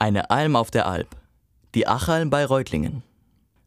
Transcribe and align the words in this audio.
Eine 0.00 0.30
Alm 0.30 0.54
auf 0.54 0.70
der 0.70 0.86
Alp. 0.86 1.16
Die 1.74 1.88
Achalm 1.88 2.30
bei 2.30 2.44
Reutlingen. 2.44 3.02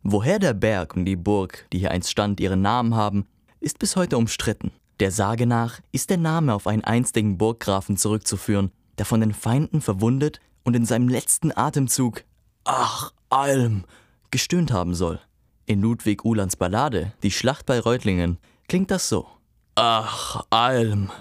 Woher 0.01 0.39
der 0.39 0.53
Berg 0.53 0.95
und 0.95 1.03
die 1.03 1.17
Burg, 1.17 1.65
die 1.73 1.79
hier 1.79 1.91
einst 1.91 2.09
stand, 2.09 2.39
ihren 2.39 2.61
Namen 2.61 2.95
haben, 2.95 3.25
ist 3.59 3.79
bis 3.79 3.97
heute 3.97 4.17
umstritten. 4.17 4.71
Der 5.01 5.11
Sage 5.11 5.45
nach 5.45 5.81
ist 5.91 6.09
der 6.09 6.17
Name 6.17 6.53
auf 6.53 6.67
einen 6.67 6.85
einstigen 6.85 7.37
Burggrafen 7.37 7.97
zurückzuführen, 7.97 8.71
der 8.97 9.05
von 9.05 9.19
den 9.19 9.33
Feinden 9.33 9.81
verwundet 9.81 10.39
und 10.63 10.73
in 10.75 10.85
seinem 10.85 11.09
letzten 11.09 11.55
Atemzug 11.55 12.23
Ach, 12.63 13.11
Alm 13.29 13.83
gestöhnt 14.29 14.71
haben 14.71 14.95
soll. 14.95 15.19
In 15.65 15.81
Ludwig 15.81 16.23
Ulands 16.23 16.55
Ballade 16.55 17.11
Die 17.23 17.31
Schlacht 17.31 17.65
bei 17.65 17.79
Reutlingen 17.79 18.37
klingt 18.69 18.89
das 18.89 19.09
so. 19.09 19.27
Ach, 19.75 20.45
Alm, 20.49 21.11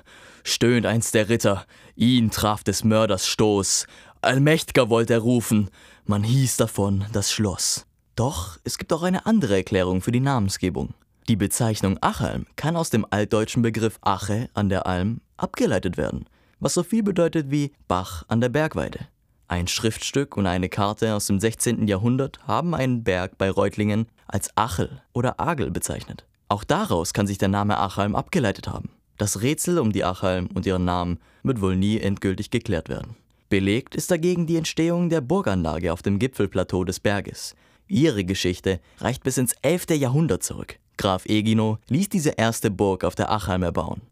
stöhnt 0.45 0.87
einst 0.87 1.15
der 1.15 1.29
Ritter, 1.29 1.67
ihn 1.97 2.31
traf 2.31 2.63
des 2.63 2.85
Mörders 2.85 3.27
Stoß, 3.27 3.87
Allmächtiger 4.23 4.91
wollte 4.91 5.15
er 5.15 5.21
rufen, 5.21 5.71
man 6.05 6.23
hieß 6.23 6.59
davon 6.59 7.07
das 7.13 7.33
Schloss. 7.33 7.87
Doch 8.17 8.59
es 8.65 8.77
gibt 8.77 8.93
auch 8.93 9.03
eine 9.03 9.25
andere 9.25 9.57
Erklärung 9.57 10.03
für 10.03 10.13
die 10.13 10.21
Namensgebung. 10.21 10.93
Die 11.27 11.37
Bezeichnung 11.37 11.97
Achalm 12.03 12.45
kann 12.57 12.77
aus 12.77 12.91
dem 12.91 13.07
altdeutschen 13.09 13.63
Begriff 13.63 13.99
Ache 14.03 14.51
an 14.53 14.69
der 14.69 14.87
Alm 14.87 15.23
abgeleitet 15.39 15.97
werden, 15.97 16.27
was 16.59 16.75
so 16.75 16.83
viel 16.83 17.03
bedeutet 17.03 17.51
wie 17.51 17.73
Bach 17.89 18.25
an 18.29 18.43
der 18.43 18.51
Bergweide. 18.51 19.09
Ein 19.49 19.69
Schriftstück 19.69 20.37
und 20.37 20.47
eine 20.47 20.69
Karte 20.69 21.15
aus 21.15 21.27
dem 21.27 21.41
16. 21.41 21.89
Jahrhundert 21.89 22.47
haben 22.47 22.75
einen 22.75 23.03
Berg 23.03 23.39
bei 23.39 23.51
Reutlingen 23.51 24.07
als 24.27 24.51
Achel 24.55 25.01
oder 25.15 25.41
Agel 25.41 25.71
bezeichnet. 25.71 26.27
Auch 26.49 26.65
daraus 26.65 27.15
kann 27.15 27.27
sich 27.27 27.39
der 27.39 27.49
Name 27.49 27.79
Achalm 27.79 28.15
abgeleitet 28.15 28.69
haben. 28.69 28.91
Das 29.17 29.41
Rätsel 29.41 29.79
um 29.79 29.93
die 29.93 30.05
Achalm 30.05 30.49
und 30.53 30.67
ihren 30.67 30.85
Namen 30.85 31.21
wird 31.43 31.63
wohl 31.63 31.77
nie 31.77 31.99
endgültig 31.99 32.51
geklärt 32.51 32.91
werden. 32.91 33.17
Belegt 33.51 33.95
ist 33.95 34.11
dagegen 34.11 34.47
die 34.47 34.57
Entstehung 34.57 35.11
der 35.11 35.21
Burganlage 35.21 35.93
auf 35.93 36.01
dem 36.01 36.19
Gipfelplateau 36.19 36.85
des 36.85 37.01
Berges, 37.01 37.55
Ihre 37.91 38.25
Geschichte 38.25 38.79
reicht 38.99 39.25
bis 39.25 39.37
ins 39.37 39.53
11. 39.63 39.91
Jahrhundert 39.97 40.45
zurück. 40.45 40.79
Graf 40.97 41.27
Egino 41.27 41.79
ließ 41.89 42.09
diese 42.09 42.31
erste 42.31 42.71
Burg 42.71 43.03
auf 43.03 43.17
der 43.17 43.33
Achalm 43.33 43.65
erbauen. 43.65 44.03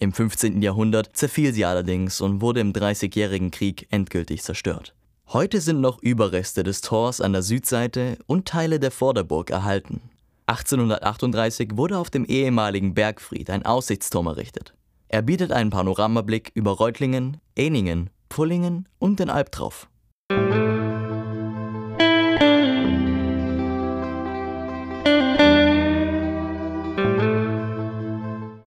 Im 0.00 0.12
15. 0.12 0.60
Jahrhundert 0.60 1.10
zerfiel 1.16 1.52
sie 1.52 1.64
allerdings 1.64 2.20
und 2.20 2.40
wurde 2.40 2.58
im 2.58 2.72
Dreißigjährigen 2.72 3.52
Krieg 3.52 3.86
endgültig 3.90 4.42
zerstört. 4.42 4.92
Heute 5.28 5.60
sind 5.60 5.80
noch 5.80 6.02
Überreste 6.02 6.64
des 6.64 6.80
Tors 6.80 7.20
an 7.20 7.32
der 7.32 7.42
Südseite 7.42 8.18
und 8.26 8.48
Teile 8.48 8.80
der 8.80 8.90
Vorderburg 8.90 9.50
erhalten. 9.50 10.00
1838 10.46 11.70
wurde 11.74 11.98
auf 11.98 12.10
dem 12.10 12.24
ehemaligen 12.24 12.94
Bergfried 12.94 13.50
ein 13.50 13.64
Aussichtsturm 13.64 14.26
errichtet. 14.26 14.74
Er 15.06 15.22
bietet 15.22 15.52
einen 15.52 15.70
Panoramablick 15.70 16.50
über 16.54 16.72
Reutlingen, 16.72 17.36
Eningen, 17.54 18.10
Pullingen 18.38 18.86
und 19.00 19.18
den 19.18 19.30
Albtrauf. 19.30 19.88
Musik 20.30 20.77